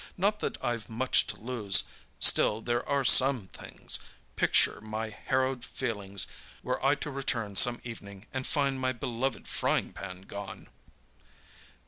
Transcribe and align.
Not 0.17 0.39
that 0.39 0.57
I've 0.65 0.89
much 0.89 1.27
to 1.27 1.39
lose, 1.39 1.83
still 2.19 2.59
there 2.61 2.83
are 2.89 3.05
some 3.05 3.49
things. 3.49 3.99
Picture 4.35 4.81
my 4.81 5.09
harrowed 5.09 5.63
feelings 5.63 6.25
were 6.63 6.83
I 6.83 6.95
to 6.95 7.11
return 7.11 7.55
some 7.55 7.79
evening 7.83 8.25
and 8.33 8.47
find 8.47 8.79
my 8.81 8.93
beloved 8.93 9.47
frying 9.47 9.93
pan 9.93 10.23
gone!" 10.23 10.69